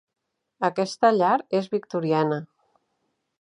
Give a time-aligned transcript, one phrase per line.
[0.69, 2.41] Aquesta llar és victoriana.